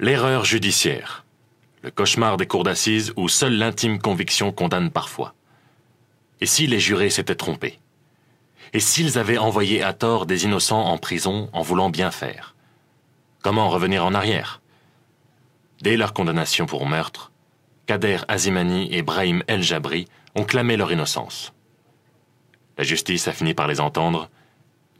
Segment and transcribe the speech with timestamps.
[0.00, 1.24] L'erreur judiciaire.
[1.82, 5.34] Le cauchemar des cours d'assises où seule l'intime conviction condamne parfois.
[6.40, 7.80] Et si les jurés s'étaient trompés?
[8.72, 12.54] Et s'ils avaient envoyé à tort des innocents en prison en voulant bien faire?
[13.42, 14.60] Comment revenir en arrière?
[15.82, 17.32] Dès leur condamnation pour meurtre,
[17.86, 20.06] Kader Azimani et Brahim El Jabri
[20.36, 21.52] ont clamé leur innocence.
[22.76, 24.30] La justice a fini par les entendre,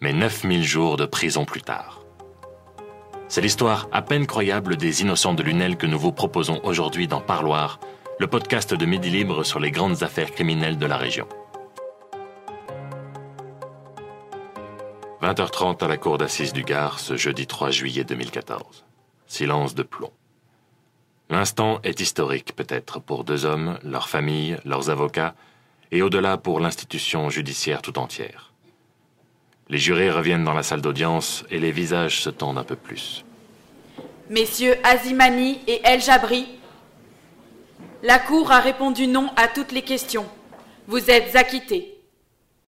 [0.01, 1.98] mais 9000 jours de prison plus tard.
[3.31, 7.21] C'est l'histoire à peine croyable des innocents de Lunel que nous vous proposons aujourd'hui dans
[7.21, 7.79] Parloir,
[8.19, 11.29] le podcast de Midi Libre sur les grandes affaires criminelles de la région.
[15.21, 18.87] 20h30 à la cour d'assises du Gard ce jeudi 3 juillet 2014.
[19.27, 20.13] Silence de plomb.
[21.29, 25.35] L'instant est historique peut-être pour deux hommes, leurs familles, leurs avocats,
[25.93, 28.48] et au-delà pour l'institution judiciaire tout entière.
[29.71, 33.25] Les jurés reviennent dans la salle d'audience et les visages se tendent un peu plus.
[34.31, 36.47] Messieurs Azimani et El Jabri,
[38.03, 40.27] la Cour a répondu non à toutes les questions.
[40.87, 41.99] Vous êtes acquittés.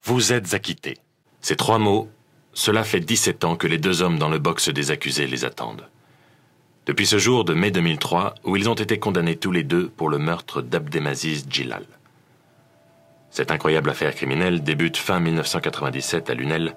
[0.04, 0.98] Vous êtes acquittés.
[1.42, 2.10] Ces trois mots,
[2.54, 5.88] cela fait 17 ans que les deux hommes dans le box des accusés les attendent.
[6.86, 10.10] Depuis ce jour de mai 2003 où ils ont été condamnés tous les deux pour
[10.10, 11.86] le meurtre d'Abdemaziz Djilal.
[13.32, 16.76] Cette incroyable affaire criminelle débute fin 1997 à Lunel,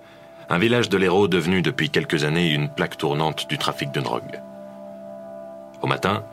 [0.49, 4.41] un village de l'Hérault devenu depuis quelques années une plaque tournante du trafic de drogue.
[5.81, 6.25] Au matin,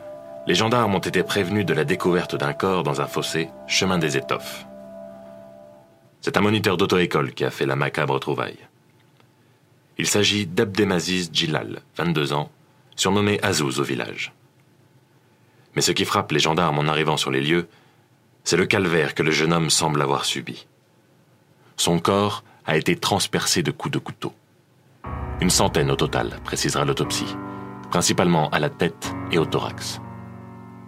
[0.46, 4.16] les gendarmes ont été prévenus de la découverte d'un corps dans un fossé, chemin des
[4.16, 4.66] étoffes.
[6.20, 8.58] C'est un moniteur d'auto-école qui a fait la macabre trouvaille.
[9.96, 12.50] Il s'agit d'Abdemaziz Djilal, 22 ans,
[12.96, 14.32] surnommé Azouz au village.
[15.74, 17.68] Mais ce qui frappe les gendarmes en arrivant sur les lieux,
[18.44, 20.66] c'est le calvaire que le jeune homme semble avoir subi.
[21.76, 24.34] Son corps a été transpercé de coups de couteau.
[25.40, 27.36] Une centaine au total, précisera l'autopsie,
[27.90, 30.00] principalement à la tête et au thorax.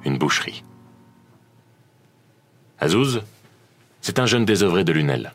[0.05, 0.65] Une boucherie.
[2.79, 3.23] Azouz,
[4.01, 5.33] c'est un jeune désœuvré de Lunel.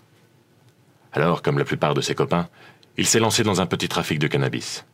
[1.14, 2.50] Alors, comme la plupart de ses copains,
[2.98, 4.86] il s'est lancé dans un petit trafic de cannabis.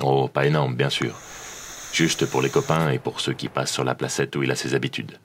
[0.00, 1.14] Oh, pas énorme, bien sûr.
[1.92, 4.56] Juste pour les copains et pour ceux qui passent sur la placette où il a
[4.56, 5.18] ses habitudes.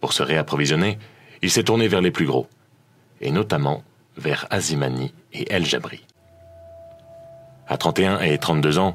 [0.00, 0.98] Pour se réapprovisionner,
[1.42, 2.48] il s'est tourné vers les plus gros,
[3.20, 3.82] et notamment
[4.16, 6.04] vers Azimani et El Jabri.
[7.68, 8.94] À 31 et 32 ans,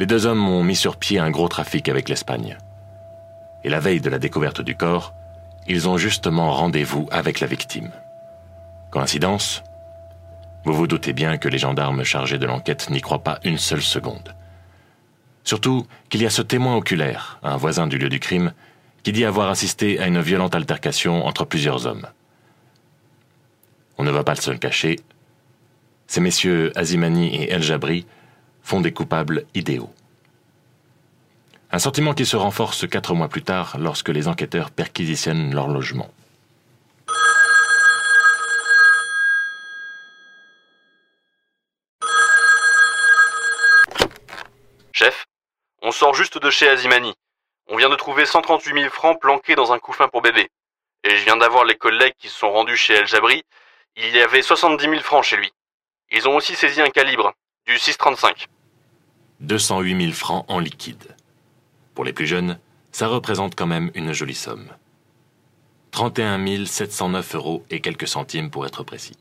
[0.00, 2.58] les deux hommes ont mis sur pied un gros trafic avec l'Espagne.
[3.64, 5.14] Et la veille de la découverte du corps,
[5.68, 7.90] ils ont justement rendez-vous avec la victime.
[8.90, 9.62] Coïncidence?
[10.64, 13.82] Vous vous doutez bien que les gendarmes chargés de l'enquête n'y croient pas une seule
[13.82, 14.34] seconde.
[15.44, 18.52] Surtout qu'il y a ce témoin oculaire, un voisin du lieu du crime,
[19.06, 22.08] qui dit avoir assisté à une violente altercation entre plusieurs hommes.
[23.98, 24.98] On ne va pas se le cacher,
[26.08, 28.04] ces messieurs Azimani et El Jabri
[28.64, 29.92] font des coupables idéaux.
[31.70, 36.10] Un sentiment qui se renforce quatre mois plus tard lorsque les enquêteurs perquisitionnent leur logement.
[44.90, 45.26] Chef,
[45.80, 47.14] on sort juste de chez Azimani.
[47.68, 50.48] On vient de trouver 138 000 francs planqués dans un couffin pour bébé.
[51.02, 53.42] Et je viens d'avoir les collègues qui se sont rendus chez El Jabri.
[53.96, 55.52] Il y avait 70 000 francs chez lui.
[56.12, 57.32] Ils ont aussi saisi un calibre,
[57.66, 58.46] du 635.
[59.40, 61.16] 208 000 francs en liquide.
[61.94, 62.60] Pour les plus jeunes,
[62.92, 64.68] ça représente quand même une jolie somme.
[65.90, 69.16] 31 709 euros et quelques centimes pour être précis.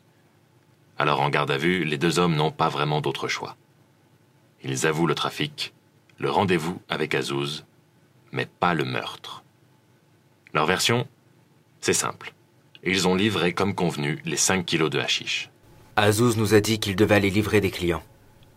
[0.98, 3.56] Alors en garde à vue, les deux hommes n'ont pas vraiment d'autre choix.
[4.62, 5.74] Ils avouent le trafic,
[6.20, 7.66] le rendez-vous avec Azouz,
[8.32, 9.44] mais pas le meurtre.
[10.54, 11.08] Leur version
[11.82, 12.34] C'est simple.
[12.84, 15.50] Ils ont livré comme convenu les 5 kilos de hashish.
[15.98, 18.04] Azouz nous a dit qu'il devait aller livrer des clients,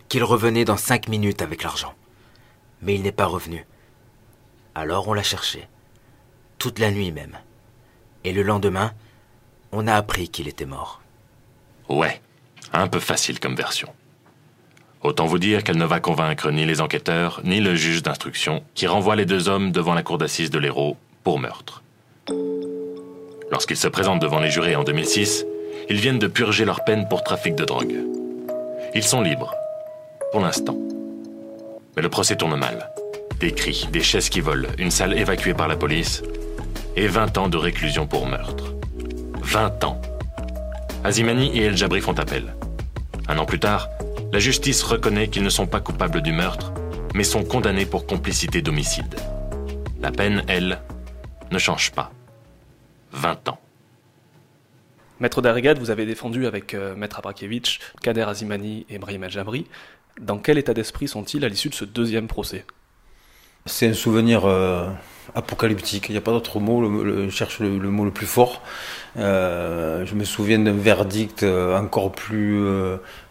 [0.08, 1.94] qu'il revenait dans cinq minutes avec l'argent.
[2.82, 3.64] Mais il n'est pas revenu.
[4.74, 5.68] Alors on l'a cherché,
[6.58, 7.38] toute la nuit même.
[8.24, 8.92] Et le lendemain,
[9.70, 11.00] on a appris qu'il était mort.
[11.88, 12.20] Ouais,
[12.72, 13.94] un peu facile comme version.
[15.02, 18.86] Autant vous dire qu'elle ne va convaincre ni les enquêteurs, ni le juge d'instruction, qui
[18.86, 21.82] renvoie les deux hommes devant la cour d'assises de l'Hérault pour meurtre.
[23.50, 25.46] Lorsqu'ils se présentent devant les jurés en 2006,
[25.88, 27.94] ils viennent de purger leur peine pour trafic de drogue.
[28.94, 29.54] Ils sont libres,
[30.32, 30.76] pour l'instant.
[31.96, 32.90] Mais le procès tourne mal.
[33.40, 36.22] Des cris, des chaises qui volent, une salle évacuée par la police,
[36.96, 38.74] et 20 ans de réclusion pour meurtre.
[39.42, 40.02] 20 ans.
[41.04, 42.54] Azimani et El Jabri font appel.
[43.28, 43.88] Un an plus tard,
[44.32, 46.72] la justice reconnaît qu'ils ne sont pas coupables du meurtre,
[47.14, 49.14] mais sont condamnés pour complicité d'homicide.
[50.00, 50.80] La peine, elle,
[51.50, 52.12] ne change pas.
[53.12, 53.58] 20 ans.
[55.18, 59.66] Maître Darrigat, vous avez défendu avec euh, Maître Abrakievitch, Kader Azimani et Brahim El Jabri.
[60.20, 62.66] Dans quel état d'esprit sont-ils à l'issue de ce deuxième procès?
[63.66, 64.46] C'est un souvenir
[65.34, 68.62] apocalyptique, il n'y a pas d'autre mot, je cherche le, mot le plus fort.
[69.14, 72.64] je me souviens d'un verdict encore plus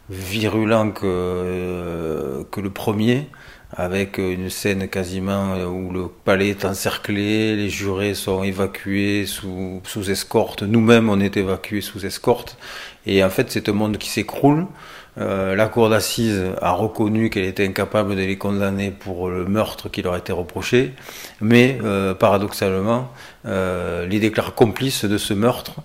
[0.09, 3.27] virulent que, que le premier
[3.75, 10.09] avec une scène quasiment où le palais est encerclé, les jurés sont évacués sous, sous
[10.09, 12.57] escorte, nous-mêmes on est évacués sous escorte,
[13.06, 14.68] et en fait c'est un monde qui s'écroule.
[15.19, 19.89] Euh, la cour d'assises a reconnu qu'elle était incapable de les condamner pour le meurtre
[19.89, 20.93] qui leur été reproché,
[21.41, 23.11] mais euh, paradoxalement,
[23.45, 25.75] euh, les déclare complices de ce meurtre,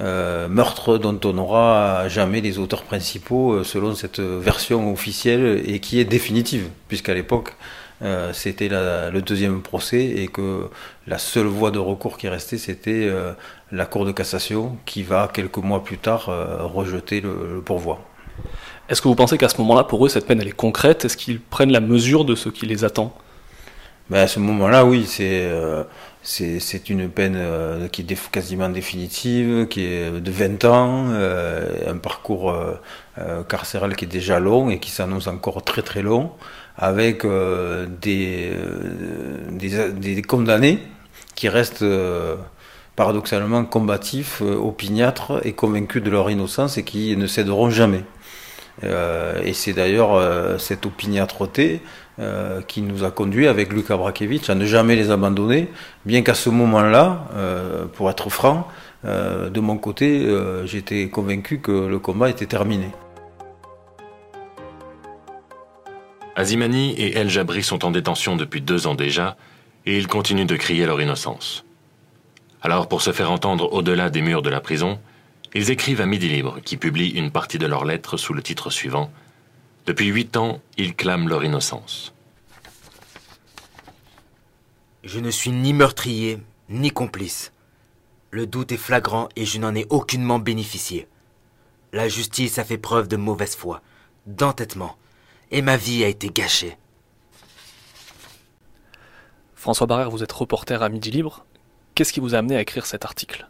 [0.00, 6.04] meurtre dont on n'aura jamais les auteurs principaux selon cette version officielle et qui est
[6.04, 7.56] définitive, puisqu'à l'époque,
[8.32, 10.68] c'était le deuxième procès et que
[11.08, 13.10] la seule voie de recours qui restait, c'était
[13.72, 16.30] la Cour de cassation qui va, quelques mois plus tard,
[16.72, 18.07] rejeter le pourvoi.
[18.88, 21.04] Est-ce que vous pensez qu'à ce moment-là, pour eux, cette peine, elle est concrète?
[21.04, 23.14] Est-ce qu'ils prennent la mesure de ce qui les attend?
[24.08, 25.84] Ben, À ce moment-là, oui, c'est euh,
[26.88, 32.54] une peine euh, qui est quasiment définitive, qui est de 20 ans, euh, un parcours
[33.48, 36.30] carcéral qui est déjà long et qui s'annonce encore très très long,
[36.76, 38.52] avec des,
[39.50, 40.78] des, des, condamnés
[41.34, 41.84] qui restent
[42.94, 48.04] paradoxalement combatifs, opiniâtres et convaincus de leur innocence et qui ne céderont jamais.
[48.84, 51.80] Euh, et c'est d'ailleurs euh, cette opiniâtreté
[52.20, 55.68] euh, qui nous a conduit avec Luka Brakevich à ne jamais les abandonner,
[56.04, 57.28] bien qu'à ce moment-là,
[57.94, 58.66] pour être franc,
[59.04, 60.26] de mon côté,
[60.64, 62.90] j'étais convaincu que le combat était terminé.
[66.34, 69.36] Azimani et El Jabri sont en détention depuis deux ans déjà,
[69.86, 71.64] et ils continuent de crier leur innocence.
[72.60, 74.98] Alors, pour se faire entendre au-delà des murs de la prison,
[75.54, 78.70] ils écrivent à Midi Libre, qui publie une partie de leurs lettres sous le titre
[78.70, 79.10] suivant
[79.86, 82.12] Depuis huit ans, ils clament leur innocence.
[85.04, 87.52] Je ne suis ni meurtrier, ni complice.
[88.30, 91.08] Le doute est flagrant et je n'en ai aucunement bénéficié.
[91.92, 93.80] La justice a fait preuve de mauvaise foi,
[94.26, 94.96] d'entêtement,
[95.50, 96.76] et ma vie a été gâchée.
[99.54, 101.46] François Barrère, vous êtes reporter à Midi Libre.
[101.94, 103.48] Qu'est-ce qui vous a amené à écrire cet article?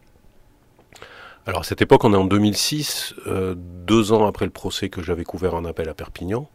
[1.48, 5.02] Alors à cette époque, on est en 2006, euh, deux ans après le procès que
[5.02, 6.46] j'avais couvert en appel à Perpignan.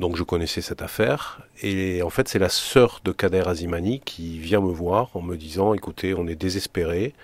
[0.00, 1.42] Donc je connaissais cette affaire.
[1.62, 5.36] Et en fait, c'est la sœur de Kader Azimani qui vient me voir en me
[5.36, 7.14] disant, écoutez, on est désespéré.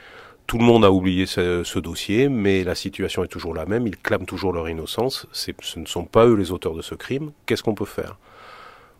[0.46, 3.88] Tout le monde a oublié ce, dossier, mais la situation est toujours la même.
[3.88, 5.26] Ils clament toujours leur innocence.
[5.32, 7.32] Ce ne sont pas eux les auteurs de ce crime.
[7.46, 8.18] Qu'est-ce qu'on peut faire?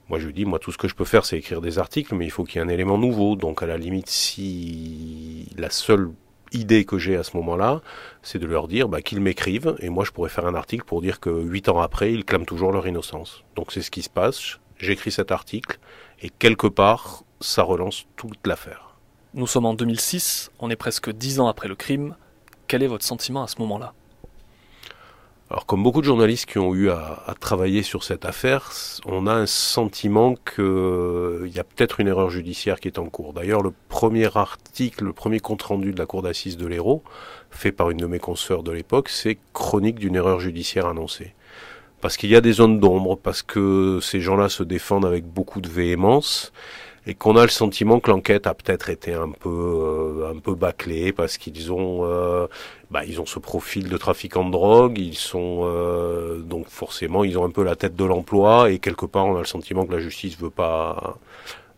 [0.09, 2.13] Moi, je lui dis, moi, tout ce que je peux faire, c'est écrire des articles,
[2.17, 3.37] mais il faut qu'il y ait un élément nouveau.
[3.37, 6.11] Donc, à la limite, si la seule
[6.55, 7.83] idée que j'ai à ce moment-là,
[8.23, 11.03] c'est de leur dire bah, qu'ils m'écrivent, et moi je pourrais faire un article pour
[11.03, 13.45] dire que huit ans après, ils clament toujours leur innocence.
[13.57, 15.79] Donc c'est ce qui se passe, j'écris cet article,
[16.23, 18.97] et quelque part, ça relance toute l'affaire.
[19.35, 22.17] Nous sommes en 2006, on est presque dix ans après le crime.
[22.69, 23.93] Quel est votre sentiment à ce moment-là?
[25.51, 28.73] Alors comme beaucoup de journalistes qui ont eu à, travailler sur cette affaire,
[29.05, 33.05] on a un sentiment qu'il euh, y a peut-être une erreur judiciaire qui est en
[33.07, 33.35] cours.
[33.35, 37.03] D'ailleurs, le premier article, le premier compte-rendu de la Cour d'assises de l'Hérault,
[37.51, 41.35] fait par une de mes consoeurs de l'époque, c'est chronique d'une erreur judiciaire annoncée.
[42.01, 45.61] Parce qu'il y a des zones d'ombre, parce que ces gens-là se défendent avec beaucoup
[45.61, 46.53] de véhémence,
[47.07, 50.55] et qu'on a le sentiment que l'enquête a peut-être été un peu euh, un peu
[50.55, 52.47] bâclée parce qu'ils ont euh,
[52.91, 57.39] bah, ils ont ce profil de trafiquant de drogue, ils sont euh, donc forcément ils
[57.39, 59.93] ont un peu la tête de l'emploi et quelque part on a le sentiment que
[59.93, 61.19] la justice veut pas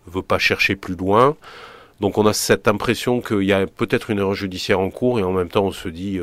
[0.07, 1.37] veut pas chercher plus loin.
[2.01, 5.23] Donc on a cette impression qu'il y a peut-être une erreur judiciaire en cours et
[5.23, 6.21] en même temps on se dit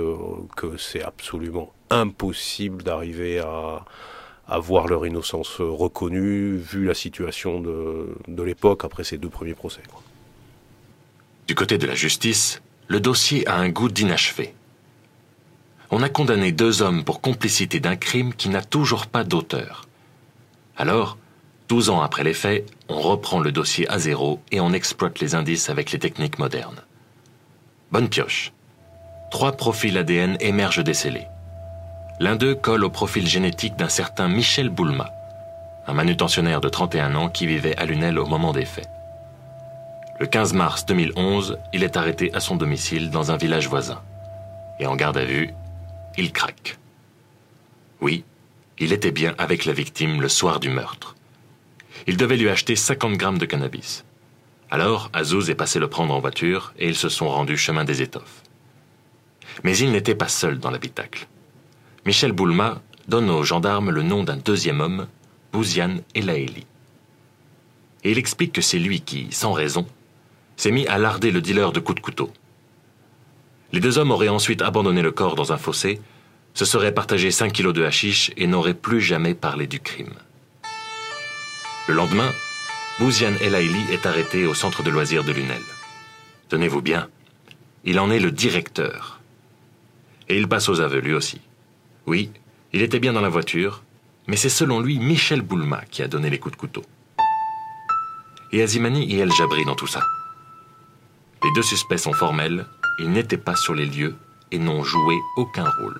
[0.55, 3.83] que c'est absolument impossible d'arriver à
[4.47, 9.81] à voir leur innocence reconnue, vu la situation de, l'époque après ces deux premiers procès.
[11.47, 14.53] Du côté de la justice, le dossier a un goût d'inachevé.
[15.91, 19.87] On a condamné deux hommes pour complicité d'un crime qui n'a toujours pas d'auteur.
[20.75, 21.17] Alors,
[21.69, 25.35] douze ans après les faits, on reprend le dossier à zéro et on exploite les
[25.35, 26.81] indices avec les techniques modernes.
[27.91, 28.51] Bonne pioche.
[29.31, 31.27] Trois profils ADN émergent des scellés.
[32.19, 35.11] L'un d'eux colle au profil génétique d'un certain Michel Boulma,
[35.87, 38.87] un manutentionnaire de 31 ans qui vivait à Lunel au moment des faits.
[40.19, 44.01] Le 15 mars 2011, il est arrêté à son domicile dans un village voisin.
[44.79, 45.53] Et en garde à vue,
[46.15, 46.77] il craque.
[47.99, 48.23] Oui,
[48.77, 51.15] il était bien avec la victime le soir du meurtre.
[52.05, 54.05] Il devait lui acheter 50 grammes de cannabis.
[54.69, 58.03] Alors, Azouz est passé le prendre en voiture et ils se sont rendus chemin des
[58.03, 58.43] étoffes.
[59.63, 61.27] Mais il n'était pas seul dans l'habitacle.
[62.05, 65.07] Michel Boulma donne aux gendarmes le nom d'un deuxième homme,
[65.53, 66.65] Bouziane Elaeli.
[68.03, 69.87] et il explique que c'est lui qui, sans raison,
[70.57, 72.33] s'est mis à larder le dealer de coups de couteau.
[73.71, 76.01] Les deux hommes auraient ensuite abandonné le corps dans un fossé,
[76.53, 80.13] se seraient partagés 5 kilos de hashish et n'auraient plus jamais parlé du crime.
[81.87, 82.31] Le lendemain,
[82.99, 85.63] Bouziane Elaili est arrêté au centre de loisirs de Lunel.
[86.49, 87.07] Tenez-vous bien,
[87.85, 89.21] il en est le directeur.
[90.27, 91.39] Et il passe aux aveux lui aussi.
[92.05, 92.31] Oui,
[92.73, 93.83] il était bien dans la voiture,
[94.27, 96.83] mais c'est selon lui Michel Boulma qui a donné les coups de couteau.
[98.51, 100.01] Et Azimani et El Jabri dans tout ça.
[101.43, 102.65] Les deux suspects sont formels,
[102.99, 104.15] ils n'étaient pas sur les lieux
[104.51, 105.99] et n'ont joué aucun rôle.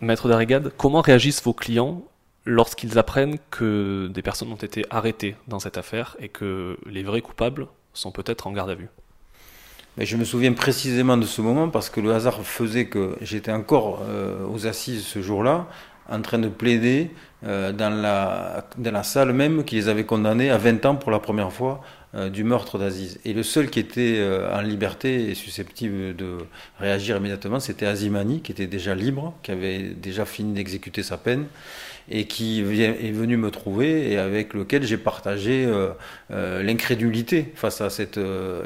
[0.00, 2.04] Maître Darrigade, comment réagissent vos clients
[2.44, 7.22] lorsqu'ils apprennent que des personnes ont été arrêtées dans cette affaire et que les vrais
[7.22, 8.90] coupables sont peut-être en garde à vue?
[9.96, 13.52] Mais je me souviens précisément de ce moment parce que le hasard faisait que j'étais
[13.52, 15.66] encore euh, aux assises ce jour-là,
[16.10, 17.10] en train de plaider
[17.46, 21.10] euh, dans, la, dans la salle même qui les avait condamnés à 20 ans pour
[21.12, 21.80] la première fois
[22.14, 23.20] euh, du meurtre d'Aziz.
[23.24, 24.20] Et le seul qui était
[24.52, 26.38] en liberté et susceptible de
[26.80, 31.46] réagir immédiatement, c'était Azimani, qui était déjà libre, qui avait déjà fini d'exécuter sa peine
[32.10, 37.90] et qui est venu me trouver et avec lequel j'ai partagé euh, l'incrédulité face à
[37.90, 38.18] cette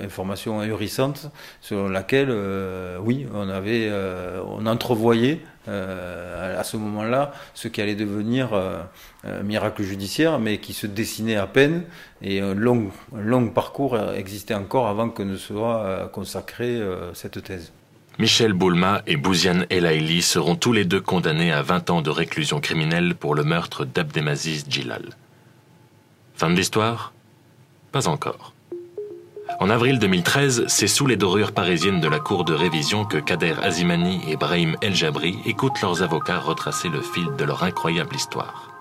[0.03, 1.31] information ahurissante
[1.61, 2.35] sur laquelle,
[3.03, 3.91] oui, on avait,
[4.47, 8.55] on entrevoyait à ce moment-là ce qui allait devenir
[9.25, 11.85] un miracle judiciaire, mais qui se dessinait à peine
[12.23, 17.43] et un long, long parcours existait encore avant que ne soit euh, consacrée euh, cette
[17.43, 17.73] thèse.
[18.21, 22.59] Michel Boulma et Bouziane Elaili seront tous les deux condamnés à 20 ans de réclusion
[22.59, 25.11] criminelle pour le meurtre d'Abdemaziz Djilal.
[26.35, 27.13] Fin de l'histoire?
[27.93, 28.55] Pas encore.
[29.61, 33.55] En avril 2013, c'est sous les dorures parisiennes de la cour de révision que Kader
[33.63, 38.73] Azimani et Brahim El Jabri écoutent leurs avocats retracer le fil de leur incroyable histoire.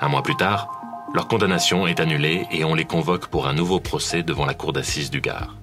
[0.00, 0.82] Un mois plus tard,
[1.14, 4.72] leur condamnation est annulée et on les convoque pour un nouveau procès devant la cour
[4.72, 5.54] d'assises du Gard.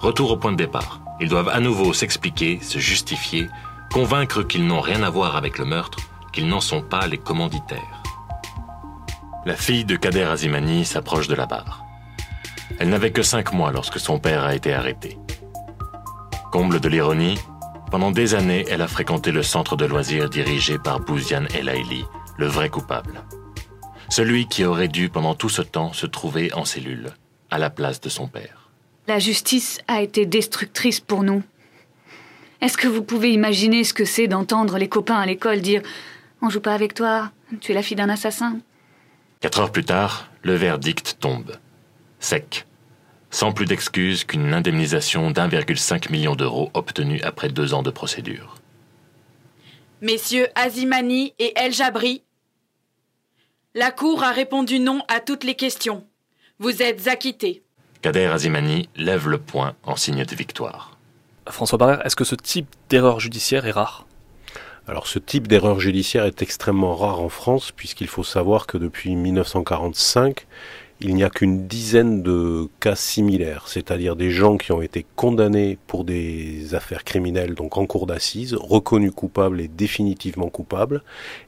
[0.00, 1.00] Retour au point de départ.
[1.20, 3.48] Ils doivent à nouveau s'expliquer, se justifier,
[3.92, 5.98] convaincre qu'ils n'ont rien à voir avec le meurtre,
[6.32, 8.02] qu'ils n'en sont pas les commanditaires.
[9.44, 11.84] La fille de Kader Azimani s'approche de la barre.
[12.78, 15.18] Elle n'avait que cinq mois lorsque son père a été arrêté.
[16.52, 17.38] Comble de l'ironie,
[17.90, 22.04] pendant des années, elle a fréquenté le centre de loisirs dirigé par Bouziane El Aili,
[22.36, 23.24] le vrai coupable.
[24.10, 27.10] Celui qui aurait dû pendant tout ce temps se trouver en cellule,
[27.50, 28.57] à la place de son père.
[29.08, 31.42] La justice a été destructrice pour nous.
[32.60, 35.80] Est-ce que vous pouvez imaginer ce que c'est d'entendre les copains à l'école dire
[36.42, 38.58] On joue pas avec toi, tu es la fille d'un assassin
[39.40, 41.56] Quatre heures plus tard, le verdict tombe.
[42.20, 42.66] Sec.
[43.30, 48.56] Sans plus d'excuses qu'une indemnisation d'1,5 million d'euros obtenue après deux ans de procédure.
[50.02, 52.24] Messieurs Azimani et El Jabri,
[53.74, 56.06] la Cour a répondu non à toutes les questions.
[56.58, 57.62] Vous êtes acquittés.
[58.00, 60.96] Kader Azimani lève le poing en signe de victoire.
[61.48, 64.06] François Barrère, est-ce que ce type d'erreur judiciaire est rare?
[64.86, 69.16] Alors ce type d'erreur judiciaire est extrêmement rare en France puisqu'il faut savoir que depuis
[69.16, 70.46] 1945,
[71.00, 75.78] il n'y a qu'une dizaine de cas similaires, c'est-à-dire des gens qui ont été condamnés
[75.86, 81.02] pour des affaires criminelles, donc en cour d'assises, reconnus coupables et définitivement coupables,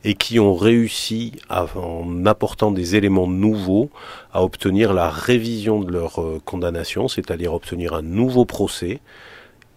[0.04, 3.90] et qui ont réussi, en apportant des éléments nouveaux,
[4.32, 9.00] à obtenir la révision de leur euh, condamnation, c'est-à-dire obtenir un nouveau procès,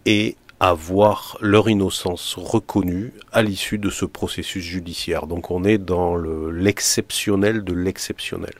[0.06, 5.26] et avoir leur innocence reconnue à l'issue de ce processus judiciaire.
[5.26, 8.54] Donc on est dans l'exceptionnel de l'exceptionnel.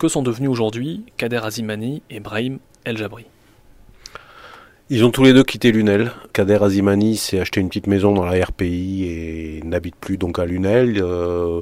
[0.00, 3.26] Que sont devenus aujourd'hui Kader Azimani et Brahim El Jabri
[4.92, 6.10] ils ont tous les deux quitté Lunel.
[6.32, 10.46] Kader Azimani s'est acheté une petite maison dans la RPI et n'habite plus donc à
[10.46, 10.98] Lunel.
[11.00, 11.60] Euh,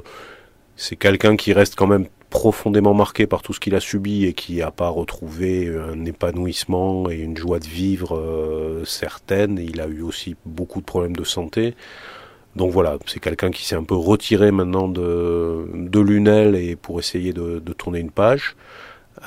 [0.77, 4.33] c'est quelqu'un qui reste quand même profondément marqué par tout ce qu'il a subi et
[4.33, 9.59] qui n'a pas retrouvé un épanouissement et une joie de vivre euh, certaine.
[9.59, 11.75] Il a eu aussi beaucoup de problèmes de santé.
[12.59, 16.99] Donc voilà, c'est quelqu'un qui s'est un peu retiré maintenant de, de Lunel et pour
[16.99, 18.57] essayer de, tourner une page.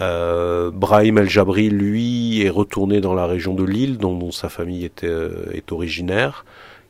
[0.02, 4.84] Euh, Brahim El Jabri, lui, est retourné dans la région de Lille, dont, sa famille
[4.84, 6.44] était, euh, est originaire.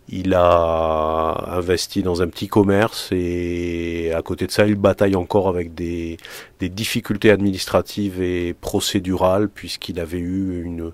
[0.09, 5.47] Il a investi dans un petit commerce et à côté de ça, il bataille encore
[5.49, 6.17] avec des,
[6.59, 10.91] des difficultés administratives et procédurales puisqu'il avait eu une,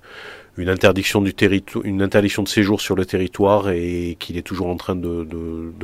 [0.59, 4.67] une interdiction du territoire, une interdiction de séjour sur le territoire et qu'il est toujours
[4.67, 5.27] en train de,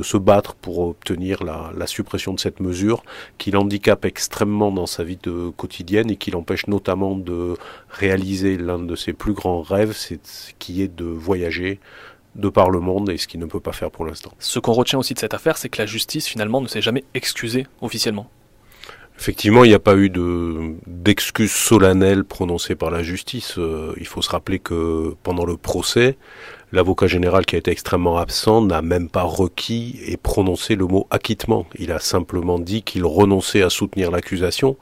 [0.03, 3.03] se battre pour obtenir la, suppression de cette mesure
[3.37, 7.55] qui l'handicape extrêmement dans sa vie de, quotidienne et qui l'empêche notamment de
[7.89, 10.19] réaliser l'un de ses plus grands rêves, c'est
[10.59, 11.79] qui est de voyager
[12.35, 14.33] de par le monde et ce qu'il ne peut pas faire pour l'instant.
[14.39, 17.05] Ce qu'on retient aussi de cette affaire, c'est que la justice finalement ne s'est jamais
[17.13, 18.29] excusée officiellement.
[19.17, 20.11] Effectivement, il n'y a pas eu
[20.85, 23.57] d'excuses solennelles prononcées par la justice.
[23.57, 26.17] Euh, il faut se rappeler que pendant le procès,
[26.73, 31.07] l'avocat général qui a été extrêmement absent n'a même pas requis et prononcé le mot
[31.11, 31.65] acquittement.
[31.79, 34.75] Il a simplement dit qu'il renonçait à soutenir l'accusation.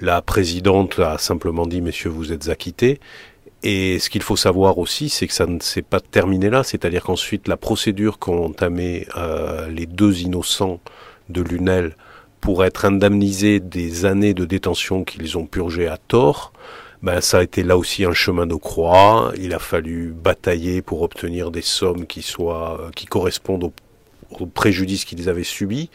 [0.00, 3.00] La présidente a simplement dit, messieurs, vous êtes acquittés.
[3.64, 7.04] Et ce qu'il faut savoir aussi, c'est que ça ne s'est pas terminé là, c'est-à-dire
[7.04, 10.80] qu'ensuite la procédure qu'ont entamé euh, les deux innocents
[11.28, 11.96] de Lunel
[12.42, 16.52] pour être indemnisés des années de détention qu'ils ont purgées à tort,
[17.02, 19.32] ben ça a été là aussi un chemin de croix.
[19.38, 23.72] Il a fallu batailler pour obtenir des sommes qui soient euh, qui correspondent
[24.40, 25.90] au préjudice qu'ils avaient subi,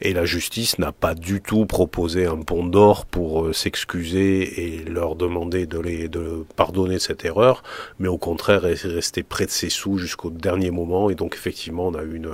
[0.00, 4.84] et la justice n'a pas du tout proposé un pont d'or pour euh, s'excuser et
[4.84, 7.62] leur demander de, les, de pardonner cette erreur,
[7.98, 11.88] mais au contraire est resté près de ses sous jusqu'au dernier moment, et donc effectivement
[11.88, 12.30] on a eu une,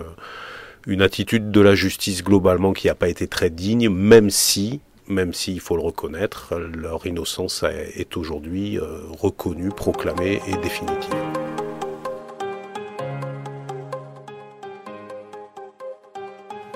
[0.87, 5.33] une attitude de la justice globalement qui n'a pas été très digne, même si même
[5.33, 7.65] s'il faut le reconnaître, leur innocence
[7.95, 11.15] est aujourd'hui euh, reconnue, proclamée et définitive.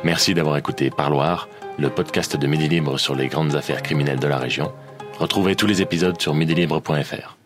[0.04, 1.48] Merci d'avoir écouté Parloir,
[1.78, 4.72] le podcast de Midi Libre sur les grandes affaires criminelles de la région.
[5.18, 7.39] Retrouvez tous les épisodes sur midilibre.fr.